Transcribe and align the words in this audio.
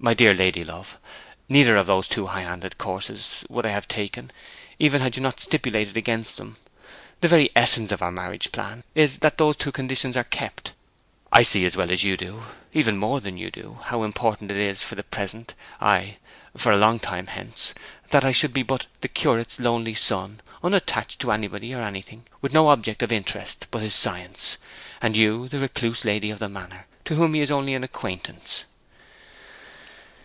'My 0.00 0.12
dear 0.12 0.34
lady 0.34 0.64
love, 0.66 0.98
neither 1.48 1.78
of 1.78 1.86
those 1.86 2.08
two 2.10 2.26
high 2.26 2.42
handed 2.42 2.76
courses 2.76 3.42
should 3.50 3.64
I 3.64 3.70
have 3.70 3.88
taken, 3.88 4.32
even 4.78 5.00
had 5.00 5.16
you 5.16 5.22
not 5.22 5.40
stipulated 5.40 5.96
against 5.96 6.36
them. 6.36 6.58
The 7.22 7.28
very 7.28 7.50
essence 7.56 7.90
of 7.90 8.02
our 8.02 8.12
marriage 8.12 8.52
plan 8.52 8.84
is 8.94 9.20
that 9.20 9.38
those 9.38 9.56
two 9.56 9.72
conditions 9.72 10.14
are 10.14 10.24
kept. 10.24 10.74
I 11.32 11.42
see 11.42 11.64
as 11.64 11.74
well 11.74 11.90
as 11.90 12.04
you 12.04 12.18
do, 12.18 12.44
even 12.74 12.98
more 12.98 13.18
than 13.18 13.38
you 13.38 13.50
do, 13.50 13.78
how 13.84 14.02
important 14.02 14.50
it 14.50 14.58
is 14.58 14.80
that 14.80 14.84
for 14.84 14.94
the 14.94 15.04
present, 15.04 15.54
ay, 15.80 16.18
for 16.54 16.70
a 16.72 16.76
long 16.76 16.98
time 16.98 17.28
hence 17.28 17.72
I 18.12 18.20
should 18.30 18.36
still 18.50 18.54
be 18.54 18.62
but 18.62 18.88
the 19.00 19.08
curate's 19.08 19.58
lonely 19.58 19.94
son, 19.94 20.40
unattached 20.62 21.18
to 21.20 21.32
anybody 21.32 21.72
or 21.74 21.80
anything, 21.80 22.26
with 22.42 22.52
no 22.52 22.68
object 22.68 23.02
of 23.02 23.10
interest 23.10 23.68
but 23.70 23.80
his 23.80 23.94
science; 23.94 24.58
and 25.00 25.16
you 25.16 25.48
the 25.48 25.60
recluse 25.60 26.04
lady 26.04 26.28
of 26.30 26.40
the 26.40 26.48
manor, 26.50 26.86
to 27.06 27.14
whom 27.14 27.32
he 27.32 27.40
is 27.40 27.50
only 27.50 27.72
an 27.72 27.84
acquaintance.' 27.84 28.66